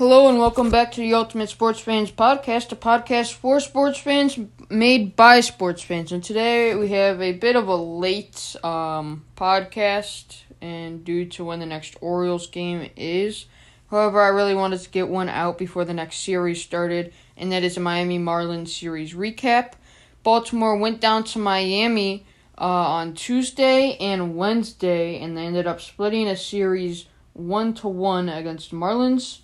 Hello 0.00 0.30
and 0.30 0.38
welcome 0.38 0.70
back 0.70 0.92
to 0.92 1.02
the 1.02 1.12
Ultimate 1.12 1.50
Sports 1.50 1.78
Fans 1.78 2.10
Podcast, 2.10 2.72
a 2.72 2.74
podcast 2.74 3.34
for 3.34 3.60
sports 3.60 3.98
fans 3.98 4.38
made 4.70 5.14
by 5.14 5.40
sports 5.40 5.82
fans. 5.82 6.10
And 6.10 6.24
today 6.24 6.74
we 6.74 6.88
have 6.88 7.20
a 7.20 7.32
bit 7.32 7.54
of 7.54 7.68
a 7.68 7.76
late 7.76 8.56
um, 8.64 9.26
podcast, 9.36 10.40
and 10.62 11.04
due 11.04 11.26
to 11.26 11.44
when 11.44 11.60
the 11.60 11.66
next 11.66 11.98
Orioles 12.00 12.46
game 12.46 12.88
is. 12.96 13.44
However, 13.90 14.22
I 14.22 14.28
really 14.28 14.54
wanted 14.54 14.80
to 14.80 14.88
get 14.88 15.06
one 15.06 15.28
out 15.28 15.58
before 15.58 15.84
the 15.84 15.92
next 15.92 16.20
series 16.20 16.62
started, 16.62 17.12
and 17.36 17.52
that 17.52 17.62
is 17.62 17.76
a 17.76 17.80
Miami 17.80 18.18
Marlins 18.18 18.68
series 18.68 19.12
recap. 19.12 19.72
Baltimore 20.22 20.78
went 20.78 21.02
down 21.02 21.24
to 21.24 21.38
Miami 21.38 22.24
uh, 22.56 22.64
on 22.64 23.12
Tuesday 23.12 23.98
and 24.00 24.34
Wednesday, 24.34 25.20
and 25.20 25.36
they 25.36 25.44
ended 25.44 25.66
up 25.66 25.78
splitting 25.78 26.26
a 26.26 26.36
series 26.36 27.04
one 27.34 27.74
to 27.74 27.88
one 27.88 28.30
against 28.30 28.72
Marlins. 28.72 29.40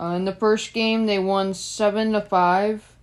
Uh, 0.00 0.14
in 0.14 0.24
the 0.24 0.34
first 0.34 0.72
game, 0.72 1.06
they 1.06 1.18
won 1.18 1.52
seven 1.52 2.12
to 2.12 2.20
five. 2.20 2.96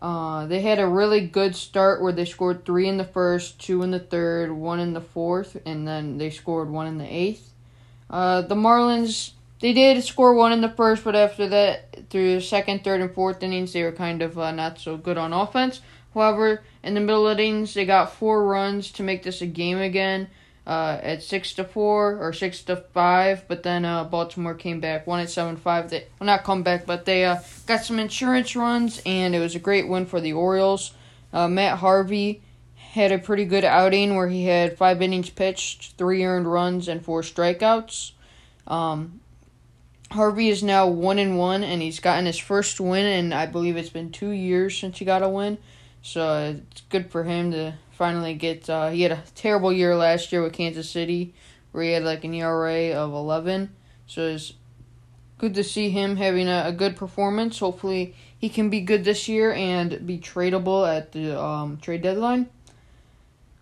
Uh, 0.00 0.46
they 0.46 0.60
had 0.60 0.78
a 0.78 0.86
really 0.86 1.20
good 1.26 1.56
start 1.56 2.00
where 2.00 2.12
they 2.12 2.24
scored 2.24 2.64
three 2.64 2.86
in 2.86 2.96
the 2.96 3.04
first, 3.04 3.60
two 3.60 3.82
in 3.82 3.90
the 3.90 3.98
third, 3.98 4.52
one 4.52 4.78
in 4.78 4.92
the 4.92 5.00
fourth, 5.00 5.60
and 5.66 5.88
then 5.88 6.18
they 6.18 6.30
scored 6.30 6.70
one 6.70 6.86
in 6.86 6.98
the 6.98 7.12
eighth. 7.12 7.52
Uh, 8.08 8.42
the 8.42 8.54
Marlins 8.54 9.32
they 9.60 9.72
did 9.72 10.02
score 10.04 10.34
one 10.34 10.52
in 10.52 10.60
the 10.60 10.68
first, 10.68 11.02
but 11.02 11.16
after 11.16 11.48
that, 11.48 12.08
through 12.10 12.36
the 12.36 12.40
second, 12.40 12.84
third, 12.84 13.00
and 13.00 13.12
fourth 13.12 13.42
innings, 13.42 13.72
they 13.72 13.82
were 13.82 13.92
kind 13.92 14.22
of 14.22 14.38
uh, 14.38 14.52
not 14.52 14.78
so 14.78 14.96
good 14.96 15.18
on 15.18 15.32
offense. 15.32 15.80
However, 16.14 16.62
in 16.84 16.94
the 16.94 17.00
middle 17.00 17.26
innings, 17.26 17.74
they 17.74 17.84
got 17.84 18.12
four 18.12 18.44
runs 18.44 18.92
to 18.92 19.02
make 19.02 19.24
this 19.24 19.42
a 19.42 19.46
game 19.46 19.78
again 19.78 20.28
uh, 20.68 21.00
at 21.02 21.22
six 21.22 21.54
to 21.54 21.64
four 21.64 22.18
or 22.18 22.30
six 22.34 22.62
to 22.62 22.76
five, 22.76 23.48
but 23.48 23.62
then 23.62 23.86
uh, 23.86 24.04
Baltimore 24.04 24.54
came 24.54 24.80
back, 24.80 25.06
won 25.06 25.20
at 25.20 25.30
seven 25.30 25.56
five. 25.56 25.88
They 25.88 26.06
well 26.20 26.26
not 26.26 26.44
come 26.44 26.62
back, 26.62 26.84
but 26.84 27.06
they 27.06 27.24
uh, 27.24 27.38
got 27.66 27.84
some 27.84 27.98
insurance 27.98 28.54
runs, 28.54 29.00
and 29.06 29.34
it 29.34 29.40
was 29.40 29.54
a 29.54 29.58
great 29.60 29.88
win 29.88 30.04
for 30.04 30.20
the 30.20 30.34
Orioles. 30.34 30.92
Uh, 31.32 31.48
Matt 31.48 31.78
Harvey 31.78 32.42
had 32.74 33.12
a 33.12 33.18
pretty 33.18 33.46
good 33.46 33.64
outing 33.64 34.14
where 34.14 34.28
he 34.28 34.44
had 34.44 34.76
five 34.76 35.00
innings 35.00 35.30
pitched, 35.30 35.96
three 35.96 36.22
earned 36.22 36.50
runs, 36.50 36.86
and 36.86 37.02
four 37.02 37.22
strikeouts. 37.22 38.12
Um, 38.66 39.20
Harvey 40.10 40.50
is 40.50 40.62
now 40.62 40.86
one 40.86 41.18
and 41.18 41.38
one, 41.38 41.64
and 41.64 41.80
he's 41.80 42.00
gotten 42.00 42.26
his 42.26 42.38
first 42.38 42.78
win, 42.78 43.06
and 43.06 43.32
I 43.32 43.46
believe 43.46 43.78
it's 43.78 43.88
been 43.88 44.10
two 44.10 44.30
years 44.30 44.76
since 44.76 44.98
he 44.98 45.06
got 45.06 45.22
a 45.22 45.28
win. 45.30 45.56
So 46.08 46.62
it's 46.70 46.80
good 46.88 47.10
for 47.10 47.24
him 47.24 47.50
to 47.50 47.74
finally 47.90 48.32
get. 48.32 48.70
Uh, 48.70 48.88
he 48.88 49.02
had 49.02 49.12
a 49.12 49.22
terrible 49.34 49.70
year 49.70 49.94
last 49.94 50.32
year 50.32 50.42
with 50.42 50.54
Kansas 50.54 50.88
City, 50.88 51.34
where 51.72 51.84
he 51.84 51.92
had 51.92 52.02
like 52.02 52.24
an 52.24 52.32
ERA 52.32 52.92
of 52.92 53.12
11. 53.12 53.70
So 54.06 54.28
it's 54.28 54.54
good 55.36 55.54
to 55.54 55.62
see 55.62 55.90
him 55.90 56.16
having 56.16 56.48
a, 56.48 56.62
a 56.64 56.72
good 56.72 56.96
performance. 56.96 57.58
Hopefully, 57.58 58.14
he 58.38 58.48
can 58.48 58.70
be 58.70 58.80
good 58.80 59.04
this 59.04 59.28
year 59.28 59.52
and 59.52 60.06
be 60.06 60.18
tradable 60.18 60.88
at 60.88 61.12
the 61.12 61.38
um, 61.38 61.76
trade 61.76 62.00
deadline. 62.00 62.48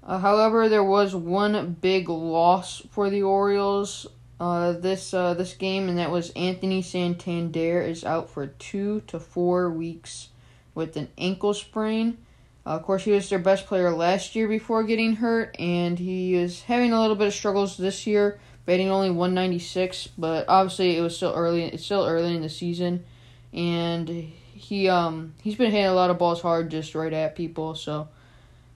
Uh, 0.04 0.20
however, 0.20 0.68
there 0.68 0.84
was 0.84 1.16
one 1.16 1.76
big 1.80 2.08
loss 2.08 2.80
for 2.92 3.10
the 3.10 3.24
Orioles 3.24 4.06
uh, 4.38 4.70
this 4.70 5.12
uh, 5.12 5.34
this 5.34 5.54
game, 5.54 5.88
and 5.88 5.98
that 5.98 6.12
was 6.12 6.30
Anthony 6.36 6.80
Santander 6.80 7.82
is 7.82 8.04
out 8.04 8.30
for 8.30 8.46
two 8.46 9.00
to 9.08 9.18
four 9.18 9.68
weeks 9.68 10.28
with 10.76 10.96
an 10.96 11.08
ankle 11.18 11.52
sprain. 11.52 12.18
Uh, 12.66 12.70
of 12.70 12.82
course, 12.82 13.04
he 13.04 13.12
was 13.12 13.30
their 13.30 13.38
best 13.38 13.66
player 13.66 13.92
last 13.92 14.34
year 14.34 14.48
before 14.48 14.82
getting 14.82 15.14
hurt, 15.14 15.54
and 15.58 16.00
he 16.00 16.34
is 16.34 16.62
having 16.62 16.92
a 16.92 17.00
little 17.00 17.14
bit 17.14 17.28
of 17.28 17.34
struggles 17.34 17.76
this 17.76 18.08
year, 18.08 18.40
batting 18.64 18.90
only 18.90 19.08
196. 19.08 20.08
But 20.18 20.46
obviously, 20.48 20.96
it 20.96 21.00
was 21.00 21.14
still 21.14 21.32
early. 21.32 21.62
It's 21.62 21.84
still 21.84 22.04
early 22.04 22.34
in 22.34 22.42
the 22.42 22.48
season, 22.48 23.04
and 23.52 24.08
he 24.08 24.88
um 24.88 25.34
he's 25.42 25.54
been 25.54 25.70
hitting 25.70 25.86
a 25.86 25.94
lot 25.94 26.10
of 26.10 26.18
balls 26.18 26.42
hard, 26.42 26.68
just 26.70 26.96
right 26.96 27.12
at 27.12 27.36
people. 27.36 27.76
So, 27.76 28.08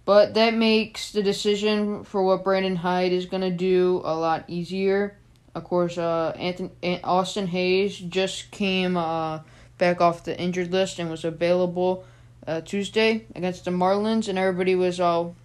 but 0.04 0.34
that 0.34 0.54
makes 0.54 1.10
the 1.10 1.22
decision 1.24 2.04
for 2.04 2.22
what 2.22 2.44
Brandon 2.44 2.76
Hyde 2.76 3.12
is 3.12 3.26
gonna 3.26 3.50
do 3.50 4.02
a 4.04 4.14
lot 4.14 4.44
easier. 4.46 5.16
Of 5.52 5.64
course, 5.64 5.98
uh, 5.98 6.32
Anthony 6.38 7.00
Austin 7.02 7.48
Hays 7.48 7.98
just 7.98 8.52
came 8.52 8.96
uh 8.96 9.40
back 9.78 10.00
off 10.00 10.22
the 10.22 10.38
injured 10.38 10.70
list 10.70 11.00
and 11.00 11.10
was 11.10 11.24
available 11.24 12.04
uh, 12.46 12.60
Tuesday 12.60 13.26
against 13.34 13.64
the 13.64 13.70
Marlins, 13.70 14.28
and 14.28 14.38
everybody 14.38 14.74
was 14.74 15.00
all 15.00 15.36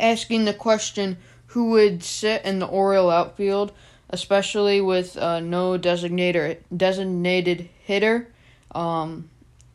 asking 0.00 0.44
the 0.44 0.54
question 0.54 1.16
who 1.48 1.70
would 1.70 2.02
sit 2.02 2.44
in 2.44 2.58
the 2.58 2.66
Oriole 2.66 3.10
outfield, 3.10 3.72
especially 4.10 4.80
with 4.80 5.16
uh, 5.16 5.40
no 5.40 5.78
designator 5.78 6.58
designated 6.76 7.68
hitter 7.84 8.28
um, 8.74 9.28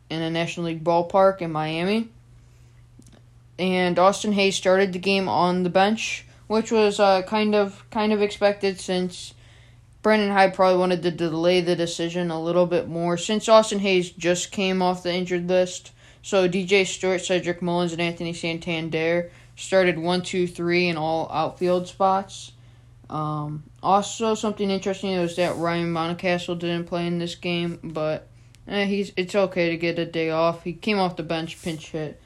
in 0.09 0.21
a 0.21 0.29
National 0.29 0.67
League 0.67 0.83
ballpark 0.83 1.41
in 1.41 1.51
Miami. 1.51 2.09
And 3.57 3.99
Austin 3.99 4.33
Hays 4.33 4.55
started 4.55 4.93
the 4.93 4.99
game 4.99 5.27
on 5.27 5.63
the 5.63 5.69
bench, 5.69 6.25
which 6.47 6.71
was 6.71 6.99
uh, 6.99 7.21
kind 7.23 7.53
of 7.53 7.85
kind 7.91 8.13
of 8.13 8.21
expected 8.21 8.79
since 8.79 9.33
Brandon 10.01 10.31
Hyde 10.31 10.53
probably 10.53 10.79
wanted 10.79 11.03
to 11.03 11.11
delay 11.11 11.59
the 11.59 11.75
decision 11.75 12.31
a 12.31 12.41
little 12.41 12.65
bit 12.65 12.87
more 12.87 13.17
since 13.17 13.49
Austin 13.49 13.79
Hays 13.79 14.09
just 14.11 14.51
came 14.51 14.81
off 14.81 15.03
the 15.03 15.13
injured 15.13 15.47
list. 15.47 15.91
So 16.21 16.47
DJ 16.49 16.85
Stewart, 16.85 17.21
Cedric 17.21 17.61
Mullins, 17.61 17.93
and 17.93 18.01
Anthony 18.01 18.33
Santander 18.33 19.31
started 19.55 19.97
one, 19.97 20.21
two, 20.21 20.47
three 20.47 20.87
in 20.87 20.97
all 20.97 21.29
outfield 21.31 21.87
spots. 21.87 22.51
Um, 23.09 23.63
also, 23.81 24.35
something 24.35 24.69
interesting 24.69 25.17
was 25.19 25.35
that 25.37 25.55
Ryan 25.57 25.93
Mountcastle 25.93 26.59
didn't 26.59 26.85
play 26.85 27.07
in 27.07 27.17
this 27.17 27.35
game, 27.35 27.79
but 27.83 28.27
eh, 28.67 28.85
he's 28.85 29.11
it's 29.17 29.33
okay 29.33 29.71
to 29.71 29.77
get 29.77 29.97
a 29.97 30.05
day 30.05 30.29
off. 30.29 30.63
He 30.63 30.73
came 30.73 30.99
off 30.99 31.15
the 31.15 31.23
bench, 31.23 31.61
pinch 31.61 31.89
hit, 31.89 32.21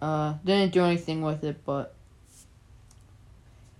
uh, 0.00 0.34
didn't 0.44 0.72
do 0.72 0.84
anything 0.84 1.22
with 1.22 1.42
it, 1.42 1.64
but 1.64 1.94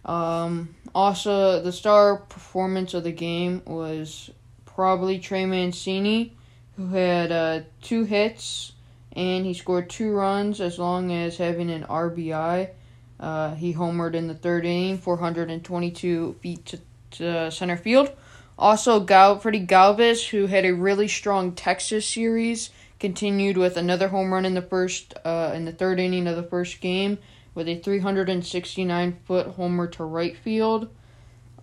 um, 0.04 0.75
also 0.94 1.62
the 1.62 1.72
star 1.72 2.16
performance 2.16 2.94
of 2.94 3.04
the 3.04 3.12
game 3.12 3.62
was 3.65 4.31
probably 4.66 5.19
Trey 5.20 5.47
Mancini, 5.47 6.34
who 6.76 6.88
had 6.88 7.31
uh, 7.31 7.60
two 7.81 8.04
hits 8.04 8.72
and 9.16 9.44
he 9.44 9.54
scored 9.54 9.91
two 9.91 10.12
runs 10.12 10.60
as 10.60 10.78
long 10.78 11.12
as 11.12 11.37
having 11.37 11.71
an 11.71 11.84
RBI. 11.84 12.71
Uh, 13.19 13.54
he 13.54 13.75
homered 13.75 14.15
in 14.15 14.28
the 14.28 14.34
third 14.34 14.65
inning, 14.65 14.98
422 14.98 16.37
feet 16.41 16.65
to, 16.66 16.81
to 17.12 17.50
center 17.50 17.76
field. 17.76 18.10
Also, 18.59 19.00
Gal- 19.00 19.38
Freddie 19.38 19.66
Galvis, 19.66 20.28
who 20.28 20.47
had 20.47 20.65
a 20.65 20.72
really 20.72 21.09
strong 21.09 21.53
Texas 21.53 22.06
series, 22.06 22.70
continued 22.99 23.56
with 23.56 23.76
another 23.76 24.09
home 24.09 24.32
run 24.32 24.44
in 24.44 24.54
the 24.54 24.62
first, 24.62 25.15
uh, 25.25 25.53
in 25.54 25.65
the 25.65 25.72
third 25.72 25.99
inning 25.99 26.26
of 26.26 26.37
the 26.37 26.43
first 26.43 26.81
game, 26.81 27.19
with 27.54 27.69
a 27.69 27.78
369 27.78 29.19
foot 29.25 29.47
homer 29.49 29.87
to 29.88 30.04
right 30.04 30.37
field. 30.37 30.88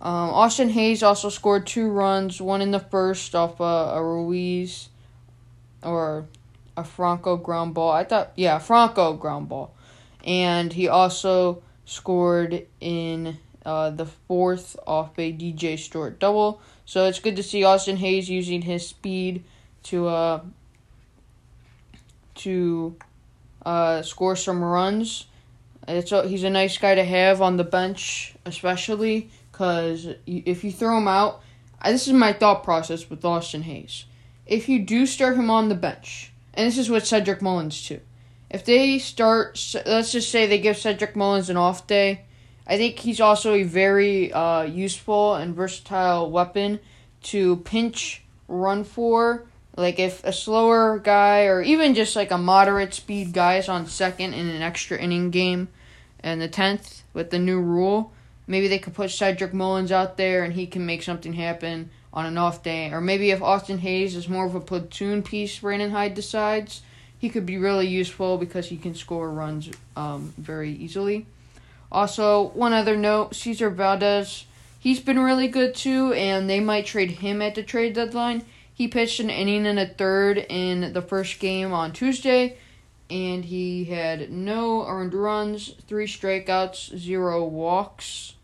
Um, 0.00 0.30
Austin 0.30 0.70
Hays 0.70 1.02
also 1.02 1.28
scored 1.28 1.66
two 1.66 1.88
runs, 1.88 2.40
one 2.40 2.62
in 2.62 2.70
the 2.70 2.80
first 2.80 3.34
off 3.34 3.60
uh, 3.60 3.92
a 3.94 4.04
Ruiz, 4.04 4.90
or 5.82 6.26
a 6.78 6.84
Franco 6.84 7.36
ground 7.36 7.74
ball. 7.74 7.90
I 7.90 8.04
thought, 8.04 8.32
yeah, 8.36 8.58
Franco 8.58 9.14
ground 9.14 9.48
ball. 9.48 9.74
And 10.24 10.72
he 10.72 10.88
also 10.88 11.62
scored 11.84 12.66
in 12.80 13.38
uh, 13.66 13.90
the 13.90 14.06
fourth 14.06 14.76
off 14.86 15.18
a 15.18 15.32
DJ 15.32 15.78
Stewart 15.78 16.18
double. 16.20 16.60
So 16.84 17.06
it's 17.06 17.18
good 17.18 17.36
to 17.36 17.42
see 17.42 17.64
Austin 17.64 17.96
Hays 17.96 18.30
using 18.30 18.62
his 18.62 18.86
speed 18.86 19.44
to 19.84 20.06
uh, 20.06 20.40
to 22.36 22.96
uh, 23.66 24.02
score 24.02 24.36
some 24.36 24.62
runs. 24.62 25.26
It's 25.86 26.12
a, 26.12 26.28
he's 26.28 26.44
a 26.44 26.50
nice 26.50 26.78
guy 26.78 26.94
to 26.94 27.04
have 27.04 27.42
on 27.42 27.56
the 27.56 27.64
bench, 27.64 28.34
especially 28.46 29.30
because 29.50 30.06
if 30.26 30.62
you 30.62 30.70
throw 30.70 30.98
him 30.98 31.08
out, 31.08 31.42
this 31.84 32.06
is 32.06 32.12
my 32.12 32.32
thought 32.32 32.62
process 32.62 33.10
with 33.10 33.24
Austin 33.24 33.62
Hays. 33.62 34.04
If 34.46 34.68
you 34.68 34.78
do 34.80 35.06
start 35.06 35.36
him 35.36 35.50
on 35.50 35.68
the 35.68 35.74
bench, 35.74 36.32
and 36.58 36.66
this 36.66 36.76
is 36.76 36.90
with 36.90 37.06
Cedric 37.06 37.40
Mullins 37.40 37.80
too. 37.80 38.00
If 38.50 38.64
they 38.64 38.98
start, 38.98 39.76
let's 39.86 40.10
just 40.10 40.28
say 40.28 40.46
they 40.46 40.58
give 40.58 40.76
Cedric 40.76 41.14
Mullins 41.14 41.50
an 41.50 41.56
off 41.56 41.86
day, 41.86 42.22
I 42.66 42.76
think 42.76 42.98
he's 42.98 43.20
also 43.20 43.54
a 43.54 43.62
very 43.62 44.32
uh, 44.32 44.62
useful 44.62 45.36
and 45.36 45.54
versatile 45.54 46.28
weapon 46.32 46.80
to 47.24 47.58
pinch 47.58 48.24
run 48.48 48.82
for. 48.82 49.46
Like 49.76 50.00
if 50.00 50.24
a 50.24 50.32
slower 50.32 50.98
guy 50.98 51.44
or 51.44 51.62
even 51.62 51.94
just 51.94 52.16
like 52.16 52.32
a 52.32 52.38
moderate 52.38 52.92
speed 52.92 53.32
guy 53.32 53.58
is 53.58 53.68
on 53.68 53.86
second 53.86 54.34
in 54.34 54.48
an 54.48 54.60
extra 54.60 54.98
inning 54.98 55.30
game 55.30 55.68
and 56.18 56.40
the 56.40 56.48
tenth 56.48 57.04
with 57.14 57.30
the 57.30 57.38
new 57.38 57.60
rule, 57.60 58.12
maybe 58.48 58.66
they 58.66 58.80
could 58.80 58.94
put 58.94 59.12
Cedric 59.12 59.54
Mullins 59.54 59.92
out 59.92 60.16
there 60.16 60.42
and 60.42 60.54
he 60.54 60.66
can 60.66 60.84
make 60.84 61.04
something 61.04 61.34
happen 61.34 61.90
on 62.12 62.26
an 62.26 62.38
off 62.38 62.62
day. 62.62 62.90
Or 62.90 63.00
maybe 63.00 63.30
if 63.30 63.42
Austin 63.42 63.78
Hays 63.78 64.16
is 64.16 64.28
more 64.28 64.46
of 64.46 64.54
a 64.54 64.60
platoon 64.60 65.22
piece, 65.22 65.58
Brandon 65.58 65.90
Hyde 65.90 66.14
decides, 66.14 66.82
he 67.18 67.28
could 67.28 67.46
be 67.46 67.58
really 67.58 67.86
useful 67.86 68.38
because 68.38 68.68
he 68.68 68.76
can 68.76 68.94
score 68.94 69.30
runs 69.30 69.70
um, 69.96 70.32
very 70.38 70.72
easily. 70.72 71.26
Also, 71.90 72.48
one 72.50 72.72
other 72.72 72.96
note 72.96 73.34
Cesar 73.34 73.70
Valdez, 73.70 74.44
he's 74.78 75.00
been 75.00 75.18
really 75.18 75.48
good 75.48 75.74
too, 75.74 76.12
and 76.12 76.48
they 76.48 76.60
might 76.60 76.86
trade 76.86 77.10
him 77.10 77.40
at 77.42 77.54
the 77.54 77.62
trade 77.62 77.94
deadline. 77.94 78.44
He 78.72 78.86
pitched 78.86 79.20
an 79.20 79.30
inning 79.30 79.66
and 79.66 79.78
a 79.78 79.86
third 79.86 80.38
in 80.48 80.92
the 80.92 81.02
first 81.02 81.40
game 81.40 81.72
on 81.72 81.92
Tuesday, 81.92 82.58
and 83.10 83.44
he 83.44 83.86
had 83.86 84.30
no 84.30 84.86
earned 84.86 85.14
runs, 85.14 85.74
three 85.88 86.06
strikeouts, 86.06 86.96
zero 86.96 87.44
walks. 87.44 88.34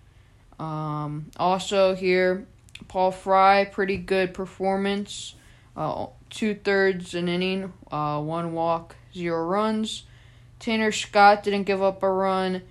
Um, 0.59 1.27
also 1.37 1.95
here, 1.95 2.47
Paul 2.89 3.11
Fry, 3.11 3.65
pretty 3.65 3.97
good 3.97 4.35
performance. 4.35 5.35
Uh, 5.77 6.07
two 6.31 6.55
thirds 6.55 7.15
an 7.15 7.29
inning, 7.29 7.73
uh, 7.91 8.21
one 8.21 8.53
walk, 8.53 8.97
zero 9.13 9.45
runs. 9.45 10.05
Tanner 10.59 10.93
Scott 10.93 11.43
didn't 11.43 11.65
give 11.65 11.83
up 11.83 12.03
a 12.03 12.11
run. 12.11 12.63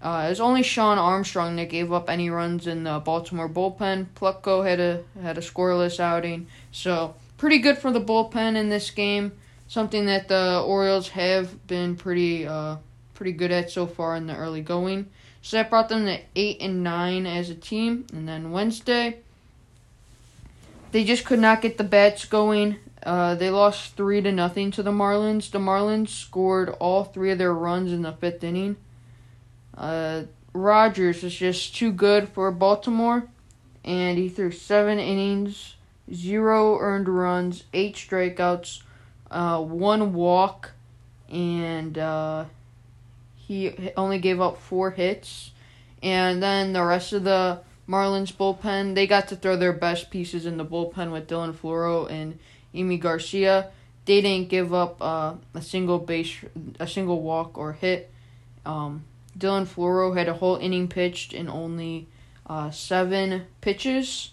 Uh, 0.00 0.24
it 0.26 0.30
was 0.30 0.40
only 0.40 0.62
Shawn 0.62 0.98
Armstrong 0.98 1.56
that 1.56 1.70
gave 1.70 1.92
up 1.92 2.10
any 2.10 2.30
runs 2.30 2.66
in 2.66 2.84
the 2.84 2.98
Baltimore 3.00 3.48
bullpen. 3.48 4.06
Plutko 4.14 4.66
had 4.66 4.80
a 4.80 5.02
had 5.20 5.38
a 5.38 5.40
scoreless 5.40 5.98
outing, 6.00 6.46
so 6.70 7.14
pretty 7.38 7.58
good 7.58 7.78
for 7.78 7.90
the 7.90 8.00
bullpen 8.00 8.56
in 8.56 8.68
this 8.68 8.90
game. 8.90 9.32
Something 9.68 10.06
that 10.06 10.28
the 10.28 10.62
Orioles 10.64 11.08
have 11.10 11.66
been 11.66 11.96
pretty 11.96 12.46
uh, 12.46 12.76
pretty 13.14 13.32
good 13.32 13.50
at 13.50 13.70
so 13.70 13.86
far 13.86 14.16
in 14.16 14.26
the 14.26 14.36
early 14.36 14.60
going. 14.60 15.10
So 15.42 15.56
that 15.56 15.70
brought 15.70 15.88
them 15.88 16.06
to 16.06 16.18
eight 16.34 16.58
and 16.60 16.82
nine 16.82 17.26
as 17.26 17.50
a 17.50 17.54
team. 17.54 18.06
And 18.12 18.28
then 18.28 18.50
Wednesday, 18.50 19.20
they 20.92 21.04
just 21.04 21.24
could 21.24 21.38
not 21.38 21.62
get 21.62 21.78
the 21.78 21.84
bats 21.84 22.24
going. 22.24 22.76
Uh, 23.02 23.34
they 23.34 23.50
lost 23.50 23.96
three 23.96 24.20
to 24.20 24.32
nothing 24.32 24.70
to 24.72 24.82
the 24.82 24.90
Marlins. 24.90 25.50
The 25.50 25.58
Marlins 25.58 26.08
scored 26.08 26.70
all 26.80 27.04
three 27.04 27.30
of 27.30 27.38
their 27.38 27.54
runs 27.54 27.92
in 27.92 28.02
the 28.02 28.12
fifth 28.12 28.42
inning. 28.42 28.76
Uh, 29.76 30.22
Rogers 30.52 31.22
was 31.22 31.34
just 31.34 31.76
too 31.76 31.92
good 31.92 32.28
for 32.28 32.50
Baltimore, 32.50 33.28
and 33.84 34.18
he 34.18 34.28
threw 34.28 34.50
seven 34.50 34.98
innings, 34.98 35.76
zero 36.12 36.78
earned 36.78 37.08
runs, 37.08 37.64
eight 37.74 37.94
strikeouts, 37.94 38.82
uh, 39.30 39.62
one 39.62 40.14
walk, 40.14 40.72
and 41.28 41.98
uh, 41.98 42.46
he 43.36 43.92
only 43.96 44.18
gave 44.18 44.40
up 44.40 44.58
four 44.58 44.90
hits. 44.90 45.50
And 46.02 46.42
then 46.42 46.72
the 46.72 46.82
rest 46.82 47.12
of 47.12 47.24
the 47.24 47.60
Marlins 47.88 48.32
bullpen, 48.32 48.94
they 48.94 49.06
got 49.06 49.28
to 49.28 49.36
throw 49.36 49.56
their 49.56 49.72
best 49.72 50.10
pieces 50.10 50.46
in 50.46 50.56
the 50.56 50.64
bullpen 50.64 51.12
with 51.12 51.28
Dylan 51.28 51.54
Floro 51.54 52.10
and 52.10 52.38
Yimi 52.74 53.00
Garcia. 53.00 53.70
They 54.04 54.20
didn't 54.20 54.48
give 54.48 54.74
up 54.74 55.00
uh, 55.00 55.34
a 55.54 55.62
single 55.62 55.98
base, 55.98 56.36
a 56.80 56.86
single 56.86 57.22
walk 57.22 57.56
or 57.56 57.72
hit. 57.74 58.10
Um, 58.64 59.04
Dylan 59.38 59.66
Floro 59.66 60.16
had 60.16 60.28
a 60.28 60.34
whole 60.34 60.56
inning 60.56 60.88
pitched 60.88 61.32
in 61.32 61.48
only 61.48 62.06
uh, 62.46 62.70
seven 62.70 63.46
pitches, 63.60 64.30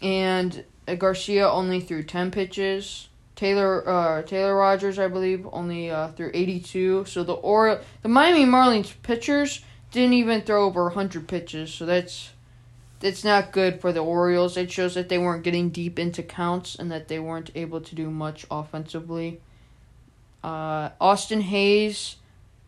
and 0.00 0.64
Garcia 0.98 1.48
only 1.48 1.80
threw 1.80 2.02
ten 2.02 2.30
pitches. 2.30 3.08
Taylor 3.34 3.88
uh, 3.88 4.22
Taylor 4.22 4.54
Rogers, 4.54 4.98
I 4.98 5.08
believe, 5.08 5.48
only 5.52 5.90
uh, 5.90 6.08
threw 6.08 6.30
82. 6.32 7.06
So 7.06 7.24
the 7.24 7.32
or 7.32 7.80
the 8.02 8.08
Miami 8.08 8.44
Marlins 8.44 8.92
pitchers 9.02 9.64
didn't 9.90 10.14
even 10.14 10.42
throw 10.42 10.64
over 10.64 10.84
100 10.84 11.26
pitches. 11.26 11.72
So 11.72 11.86
that's 11.86 12.30
that's 13.02 13.24
not 13.24 13.52
good 13.52 13.80
for 13.80 13.92
the 13.92 14.00
Orioles. 14.00 14.56
It 14.56 14.70
shows 14.70 14.94
that 14.94 15.08
they 15.08 15.18
weren't 15.18 15.42
getting 15.42 15.70
deep 15.70 15.98
into 15.98 16.22
counts 16.22 16.76
and 16.76 16.90
that 16.92 17.08
they 17.08 17.18
weren't 17.18 17.50
able 17.54 17.80
to 17.80 17.94
do 17.94 18.10
much 18.10 18.46
offensively. 18.50 19.40
Uh, 20.42 20.90
Austin 21.00 21.40
Hays 21.40 22.16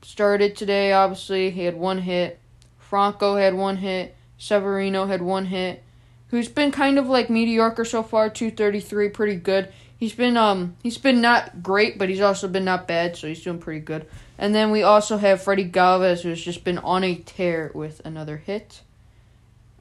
started 0.02 0.56
today. 0.56 0.92
Obviously, 0.92 1.50
he 1.50 1.64
had 1.64 1.76
one 1.76 1.98
hit. 1.98 2.40
Franco 2.78 3.36
had 3.36 3.54
one 3.54 3.76
hit. 3.76 4.16
Severino 4.36 5.06
had 5.06 5.22
one 5.22 5.46
hit. 5.46 5.82
Who's 6.28 6.48
been 6.48 6.72
kind 6.72 6.98
of 6.98 7.06
like 7.06 7.30
mediocre 7.30 7.84
so 7.84 8.02
far. 8.02 8.28
233, 8.28 9.10
pretty 9.10 9.36
good. 9.36 9.72
He's 9.96 10.14
been 10.14 10.36
um 10.36 10.76
he's 10.82 10.98
been 10.98 11.20
not 11.20 11.62
great, 11.62 11.96
but 11.96 12.08
he's 12.08 12.20
also 12.20 12.48
been 12.48 12.64
not 12.64 12.88
bad, 12.88 13.16
so 13.16 13.28
he's 13.28 13.42
doing 13.42 13.60
pretty 13.60 13.80
good. 13.80 14.06
And 14.36 14.52
then 14.52 14.72
we 14.72 14.82
also 14.82 15.16
have 15.16 15.42
Freddie 15.42 15.70
Galvis, 15.70 16.22
who's 16.22 16.44
just 16.44 16.64
been 16.64 16.78
on 16.78 17.04
a 17.04 17.14
tear 17.14 17.70
with 17.72 18.02
another 18.04 18.38
hit. 18.38 18.82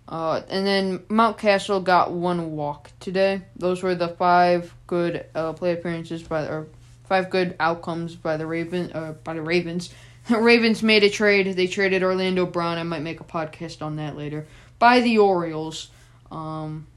Uh, 0.08 0.42
and 0.50 0.68
then 0.68 1.00
Mountcastle 1.00 1.84
got 1.84 2.12
one 2.12 2.52
walk 2.52 2.92
today. 3.00 3.42
Those 3.56 3.82
were 3.82 3.96
the 3.96 4.10
five 4.10 4.74
good 4.86 5.26
uh, 5.34 5.54
play 5.54 5.74
appearances 5.74 6.22
by 6.24 6.44
or 6.44 6.68
five 7.06 7.30
good 7.30 7.56
outcomes 7.60 8.16
by 8.16 8.38
the 8.38 8.46
Raven 8.46 8.92
uh, 8.94 9.14
by 9.24 9.34
the 9.34 9.42
Ravens. 9.42 9.94
Ravens 10.30 10.84
made 10.84 11.04
a 11.04 11.10
trade. 11.10 11.56
They 11.56 11.68
traded 11.68 12.04
Orlando 12.04 12.46
Brown. 12.46 12.78
I 12.78 12.84
might 12.84 13.02
make 13.02 13.22
a 13.22 13.26
podcast 13.26 13.82
on 13.82 13.96
that 13.98 14.18
later. 14.18 14.46
By 14.80 15.00
the 15.00 15.18
Orioles. 15.18 15.90
Um, 16.32 16.88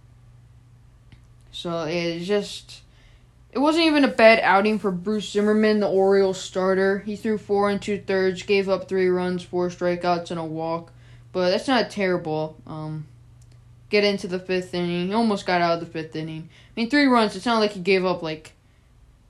so 1.52 1.84
it's 1.84 2.26
just 2.26 2.82
it 3.52 3.60
wasn't 3.60 3.86
even 3.86 4.04
a 4.04 4.08
bad 4.08 4.40
outing 4.40 4.78
for 4.78 4.90
Bruce 4.90 5.30
Zimmermann, 5.30 5.80
the 5.80 5.88
Orioles 5.88 6.40
starter. 6.40 6.98
He 6.98 7.16
threw 7.16 7.38
four 7.38 7.70
and 7.70 7.80
two 7.80 7.98
thirds, 7.98 8.42
gave 8.42 8.68
up 8.68 8.88
three 8.88 9.08
runs, 9.08 9.42
four 9.42 9.70
strikeouts, 9.70 10.30
and 10.30 10.38
a 10.38 10.44
walk. 10.44 10.92
But 11.36 11.50
that's 11.50 11.68
not 11.68 11.90
terrible. 11.90 12.56
Um, 12.66 13.06
get 13.90 14.04
into 14.04 14.26
the 14.26 14.38
fifth 14.38 14.72
inning. 14.72 15.08
He 15.08 15.12
almost 15.12 15.44
got 15.44 15.60
out 15.60 15.74
of 15.74 15.80
the 15.80 15.92
fifth 15.92 16.16
inning. 16.16 16.48
I 16.48 16.80
mean, 16.80 16.88
three 16.88 17.04
runs. 17.04 17.36
It's 17.36 17.44
not 17.44 17.58
like 17.58 17.72
he 17.72 17.80
gave 17.80 18.06
up 18.06 18.22
like 18.22 18.54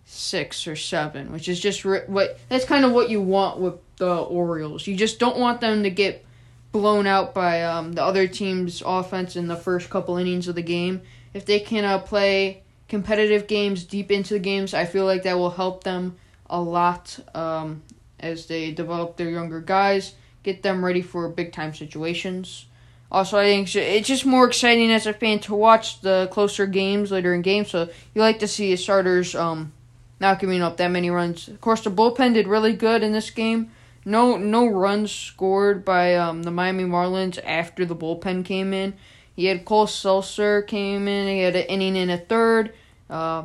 six 0.04 0.68
or 0.68 0.76
seven, 0.76 1.32
which 1.32 1.48
is 1.48 1.58
just 1.58 1.84
re- 1.84 2.04
what. 2.06 2.38
That's 2.48 2.64
kind 2.64 2.84
of 2.84 2.92
what 2.92 3.10
you 3.10 3.20
want 3.20 3.58
with 3.58 3.74
the 3.96 4.18
Orioles. 4.18 4.86
You 4.86 4.94
just 4.94 5.18
don't 5.18 5.36
want 5.36 5.60
them 5.60 5.82
to 5.82 5.90
get 5.90 6.24
blown 6.70 7.08
out 7.08 7.34
by 7.34 7.64
um, 7.64 7.94
the 7.94 8.04
other 8.04 8.28
team's 8.28 8.84
offense 8.86 9.34
in 9.34 9.48
the 9.48 9.56
first 9.56 9.90
couple 9.90 10.16
innings 10.16 10.46
of 10.46 10.54
the 10.54 10.62
game. 10.62 11.02
If 11.34 11.44
they 11.44 11.58
can 11.58 11.84
uh, 11.84 11.98
play 11.98 12.62
competitive 12.88 13.48
games 13.48 13.82
deep 13.82 14.12
into 14.12 14.34
the 14.34 14.38
games. 14.38 14.74
I 14.74 14.84
feel 14.84 15.06
like 15.06 15.24
that 15.24 15.36
will 15.36 15.50
help 15.50 15.82
them 15.82 16.18
a 16.48 16.60
lot 16.60 17.18
um, 17.34 17.82
as 18.20 18.46
they 18.46 18.70
develop 18.70 19.16
their 19.16 19.28
younger 19.28 19.60
guys, 19.60 20.14
get 20.46 20.62
them 20.62 20.82
ready 20.82 21.02
for 21.02 21.28
big 21.28 21.52
time 21.52 21.74
situations. 21.74 22.66
Also, 23.10 23.36
I 23.36 23.44
think 23.44 23.74
it's 23.74 24.08
just 24.08 24.24
more 24.24 24.46
exciting 24.46 24.90
as 24.90 25.06
a 25.06 25.12
fan 25.12 25.40
to 25.40 25.54
watch 25.54 26.00
the 26.00 26.28
closer 26.30 26.66
games 26.66 27.10
later 27.10 27.34
in 27.34 27.42
games. 27.42 27.70
So 27.70 27.88
you 28.14 28.20
like 28.20 28.38
to 28.38 28.48
see 28.48 28.74
starters 28.76 29.34
um, 29.34 29.72
not 30.18 30.40
giving 30.40 30.62
up 30.62 30.76
that 30.76 30.90
many 30.90 31.10
runs. 31.10 31.48
Of 31.48 31.60
course, 31.60 31.82
the 31.82 31.90
bullpen 31.90 32.34
did 32.34 32.48
really 32.48 32.72
good 32.72 33.02
in 33.02 33.12
this 33.12 33.30
game. 33.30 33.70
No, 34.04 34.36
no 34.36 34.66
runs 34.66 35.12
scored 35.12 35.84
by 35.84 36.14
um, 36.14 36.44
the 36.44 36.50
Miami 36.52 36.84
Marlins 36.84 37.38
after 37.44 37.84
the 37.84 37.96
bullpen 37.96 38.44
came 38.44 38.72
in. 38.72 38.94
He 39.34 39.46
had 39.46 39.64
Cole 39.64 39.86
Sulser 39.86 40.66
came 40.66 41.08
in. 41.08 41.26
He 41.28 41.40
had 41.40 41.56
an 41.56 41.66
inning 41.66 41.96
and 41.98 42.10
a 42.10 42.18
third. 42.18 42.72
Uh, 43.10 43.44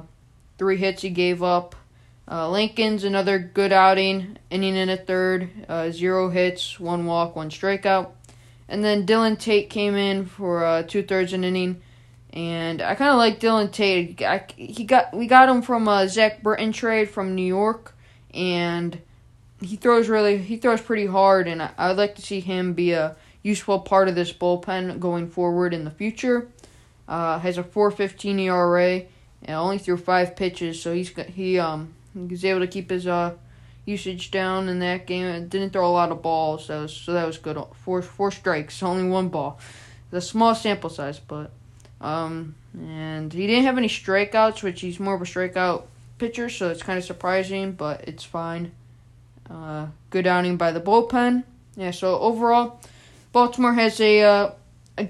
three 0.57 0.77
hits 0.77 1.01
he 1.01 1.09
gave 1.09 1.42
up. 1.42 1.75
Uh, 2.31 2.50
Lincoln's 2.50 3.04
another 3.04 3.38
good 3.38 3.73
outing, 3.73 4.38
inning 4.50 4.78
in 4.78 4.90
a 4.90 4.95
third. 4.95 5.50
Uh, 5.68 5.92
zero 5.92 6.30
hits, 6.30 6.80
one 6.80 7.06
walk, 7.06 7.35
one 7.35 7.50
strikeout. 7.50 8.11
And 8.69 8.81
then 8.85 9.06
Dillon 9.06 9.35
Tate 9.35 9.69
came 9.69 9.95
in 9.95 10.26
for 10.26 10.64
uh, 10.64 10.83
two 10.83 11.04
thirds 11.04 11.33
an 11.33 11.44
inning. 11.44 11.81
And 12.31 12.81
I 12.81 12.95
kind 12.95 13.11
of 13.11 13.18
like 13.18 13.42
Dillon 13.42 13.69
Tate. 13.69 14.21
I, 14.21 14.45
he 14.56 14.85
got 14.85 15.14
we 15.14 15.28
got 15.28 15.50
him 15.50 15.61
from 15.61 15.90
a 15.90 16.07
Zack 16.07 16.42
Britton 16.42 16.71
trade 16.71 17.09
from 17.09 17.35
New 17.35 17.45
York, 17.45 17.94
and 18.33 18.97
he 19.59 19.76
throws 19.76 20.07
really 20.07 20.38
he 20.38 20.56
throws 20.56 20.80
pretty 20.80 21.07
hard. 21.07 21.50
And 21.50 21.61
I, 21.61 21.71
I'd 21.78 21.97
like 21.97 22.16
to 22.16 22.21
see 22.21 22.40
him 22.40 22.71
be 22.71 22.94
a 22.94 23.18
useful 23.44 23.80
part 23.80 24.07
of 24.07 24.16
this 24.16 24.31
bullpen 24.31 25.02
going 25.02 25.28
forward 25.28 25.73
in 25.73 25.83
the 25.83 25.92
future. 25.92 26.47
Uh, 27.09 27.40
has 27.40 27.57
a 27.57 27.64
4.15 27.64 28.40
ERA 28.40 29.02
and 29.44 29.56
only 29.57 29.78
threw 29.78 29.97
five 29.97 30.38
pitches, 30.38 30.81
so 30.81 30.94
he's 30.94 31.09
he 31.09 31.59
um 31.59 31.94
he 32.13 32.19
was 32.27 32.45
able 32.45 32.59
to 32.59 32.68
keep 32.68 32.89
his 32.89 33.07
uh 33.07 33.33
usage 33.85 34.31
down 34.31 34.69
in 34.69 34.80
that 34.80 35.07
game. 35.07 35.25
and 35.25 35.49
didn't 35.49 35.71
throw 35.71 35.87
a 35.87 35.91
lot 35.91 36.11
of 36.11 36.21
balls, 36.21 36.65
so 36.65 36.87
so 36.87 37.13
that 37.13 37.25
was 37.25 37.37
good. 37.37 37.57
Four 37.73 38.01
four 38.01 38.31
strikes, 38.31 38.81
only 38.83 39.07
one 39.09 39.30
ball. 39.30 39.59
The 40.11 40.21
small 40.21 40.56
sample 40.56 40.89
size, 40.89 41.19
but 41.19 41.51
um 41.99 42.56
and 42.73 43.31
he 43.33 43.47
didn't 43.47 43.65
have 43.65 43.77
any 43.77 43.87
strikeouts, 43.89 44.63
which 44.63 44.81
he's 44.81 44.99
more 44.99 45.15
of 45.15 45.21
a 45.21 45.25
strikeout 45.25 45.83
pitcher, 46.18 46.49
so 46.49 46.69
it's 46.69 46.83
kind 46.83 46.97
of 46.97 47.03
surprising, 47.03 47.73
but 47.73 48.07
it's 48.07 48.23
fine. 48.23 48.71
Uh, 49.49 49.87
good 50.09 50.27
outing 50.27 50.56
by 50.56 50.71
the 50.71 50.80
bullpen. 50.80 51.44
Yeah, 51.75 51.91
so 51.91 52.18
overall, 52.19 52.80
Baltimore 53.33 53.73
has 53.73 53.99
a, 53.99 54.21
uh, 54.21 54.51
a 54.97 55.09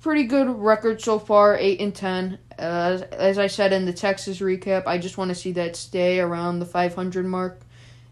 pretty 0.00 0.24
good 0.24 0.48
record 0.48 1.00
so 1.00 1.18
far, 1.18 1.56
eight 1.56 1.80
and 1.80 1.94
ten. 1.94 2.38
Uh, 2.58 3.04
as 3.12 3.38
I 3.38 3.46
said 3.46 3.72
in 3.72 3.84
the 3.84 3.92
Texas 3.92 4.40
recap, 4.40 4.86
I 4.86 4.98
just 4.98 5.18
want 5.18 5.30
to 5.30 5.34
see 5.34 5.52
that 5.52 5.76
stay 5.76 6.20
around 6.20 6.58
the 6.58 6.66
500 6.66 7.26
mark. 7.26 7.60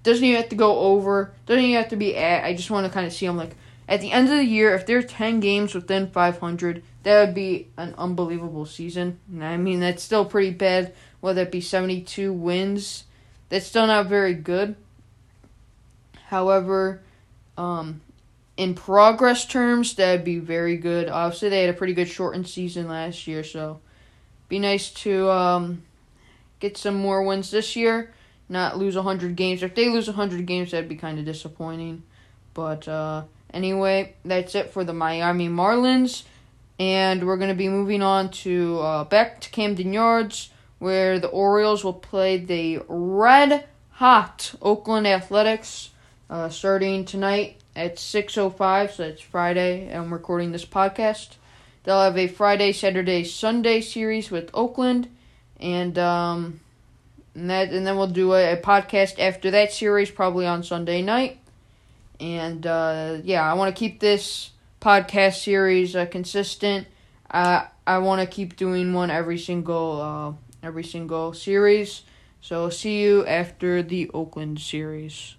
Doesn't 0.03 0.25
even 0.25 0.41
have 0.41 0.51
to 0.51 0.57
go 0.57 0.79
over. 0.79 1.33
Doesn't 1.47 1.63
even 1.63 1.77
have 1.77 1.91
to 1.91 1.97
be 1.97 2.17
at. 2.17 2.45
I 2.45 2.55
just 2.55 2.71
want 2.71 2.87
to 2.87 2.93
kind 2.93 3.07
of 3.07 3.13
see 3.13 3.27
them 3.27 3.37
like 3.37 3.55
at 3.89 4.01
the 4.01 4.11
end 4.11 4.29
of 4.29 4.37
the 4.37 4.45
year. 4.45 4.75
If 4.75 4.87
there's 4.87 5.07
10 5.07 5.41
games 5.41 5.75
within 5.75 6.09
500, 6.09 6.83
that 7.05 7.27
would 7.27 7.35
be 7.35 7.69
an 7.77 7.95
unbelievable 7.97 8.67
season. 8.67 9.19
And 9.31 9.45
I 9.45 9.57
mean 9.57 9.81
that's 9.81 10.03
still 10.03 10.25
pretty 10.25 10.51
bad. 10.51 10.93
Whether 11.21 11.43
it 11.43 11.53
be 11.53 11.61
72 11.61 12.33
wins, 12.33 13.05
that's 13.49 13.67
still 13.67 13.87
not 13.87 14.07
very 14.07 14.35
good. 14.35 14.75
However, 16.27 17.01
um, 17.57 18.01
in 18.57 18.75
progress 18.75 19.47
terms, 19.47 19.95
that'd 19.95 20.25
be 20.25 20.39
very 20.39 20.77
good. 20.77 21.09
Obviously, 21.09 21.49
they 21.49 21.61
had 21.61 21.71
a 21.71 21.77
pretty 21.77 21.95
good 21.95 22.09
shortened 22.09 22.49
season 22.49 22.89
last 22.89 23.27
year, 23.27 23.45
so 23.45 23.81
be 24.53 24.59
nice 24.59 24.91
to 24.91 25.31
um, 25.31 25.83
get 26.61 26.77
some 26.77 26.95
more 26.95 27.23
wins 27.23 27.51
this 27.51 27.75
year, 27.75 28.13
not 28.51 28.77
lose 28.77 28.95
100 28.95 29.35
games. 29.35 29.63
If 29.63 29.75
they 29.75 29.89
lose 29.89 30.09
100 30.09 30.45
games, 30.45 30.73
that'd 30.73 30.91
be 30.91 30.95
kind 30.95 31.19
of 31.19 31.25
disappointing. 31.25 32.03
But 32.53 32.87
uh, 32.87 33.23
anyway, 33.55 34.15
that's 34.27 34.55
it 34.55 34.69
for 34.69 34.85
the 34.85 34.93
Miami 34.93 35.49
Marlins. 35.49 36.25
And 36.79 37.27
we're 37.27 37.39
going 37.39 37.49
to 37.49 37.55
be 37.55 37.71
moving 37.71 38.03
on 38.03 38.31
to 38.45 38.79
uh, 38.81 39.05
back 39.05 39.41
to 39.41 39.49
Camden 39.49 39.95
Yards, 39.95 40.51
where 40.79 41.19
the 41.19 41.29
Orioles 41.29 41.83
will 41.83 41.95
play 41.95 42.37
the 42.37 42.83
red 42.89 43.65
hot 43.93 44.55
Oakland 44.61 45.07
Athletics 45.07 45.91
uh, 46.29 46.51
starting 46.51 47.07
tonight 47.07 47.57
at 47.75 47.97
6.05, 47.97 48.91
so 48.91 49.05
it's 49.05 49.23
Friday. 49.23 49.87
And 49.87 49.97
I'm 49.97 50.13
recording 50.13 50.53
this 50.53 50.67
podcast. 50.67 51.37
They'll 51.85 52.03
have 52.03 52.17
a 52.17 52.29
Friday, 52.29 52.73
Saturday, 52.73 53.25
Sunday 53.25 53.81
series 53.81 54.31
with 54.31 54.51
Oakland, 54.55 55.09
and 55.59 55.99
um, 55.99 56.61
and 57.35 57.51
that 57.51 57.71
and 57.71 57.87
then 57.87 57.97
we'll 57.97 58.07
do 58.07 58.35
a, 58.35 58.53
a 58.53 58.57
podcast 58.57 59.19
after 59.19 59.51
that 59.51 59.73
series, 59.73 60.11
probably 60.11 60.47
on 60.47 60.63
Sunday 60.63 61.03
night. 61.03 61.39
And 62.21 62.67
uh, 62.67 63.19
yeah, 63.25 63.43
I 63.43 63.55
want 63.55 63.75
to 63.75 63.79
keep 63.79 63.99
this 63.99 64.51
podcast 64.81 65.43
series 65.43 65.97
uh, 65.97 66.07
consistent. 66.07 66.87
Uh, 67.31 67.67
I 67.87 67.99
want 67.99 68.21
to 68.21 68.27
keep 68.27 68.57
doing 68.57 68.93
one 68.93 69.11
every 69.11 69.39
single 69.39 70.01
uh, 70.01 70.67
every 70.67 70.85
single 70.85 71.33
series. 71.33 72.03
So 72.41 72.71
see 72.71 73.01
you 73.01 73.27
after 73.27 73.83
the 73.83 74.11
Oakland 74.13 74.61
series. 74.61 75.37